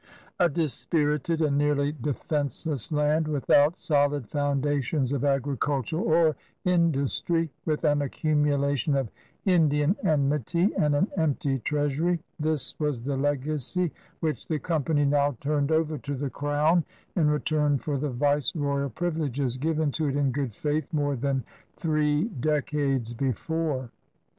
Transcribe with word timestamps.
A 0.39 0.49
dispirited 0.49 1.41
and 1.43 1.59
nearly 1.59 1.91
defenseless 1.91 2.91
land, 2.91 3.27
without 3.27 3.77
solid 3.77 4.27
foundations 4.27 5.13
of 5.13 5.23
agriculture 5.23 5.99
or 5.99 6.35
industry, 6.65 7.51
with 7.65 7.83
an 7.83 8.01
accumulation 8.01 8.95
of 8.95 9.11
Indian 9.45 9.95
enmity 10.03 10.71
and 10.75 10.95
an 10.95 11.07
empty 11.17 11.59
treastury— 11.59 12.17
^this 12.41 12.73
was 12.79 13.01
the 13.03 13.15
legacy 13.15 13.91
which 14.21 14.47
the 14.47 14.57
Company 14.57 15.05
now 15.05 15.37
tinned 15.39 15.71
over 15.71 15.99
to 15.99 16.15
the 16.15 16.31
Crown 16.31 16.83
in 17.15 17.27
retmn 17.27 17.79
for 17.79 17.99
the 17.99 18.09
viceroyal 18.09 18.89
privileges 18.89 19.55
given 19.57 19.91
to 19.91 20.07
it 20.07 20.15
in 20.15 20.31
good 20.31 20.55
faith 20.55 20.91
more 20.91 21.15
than 21.15 21.43
three 21.77 22.23
decades 22.23 23.13
brfore. 23.13 23.91